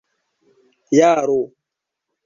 [0.99, 1.39] jaro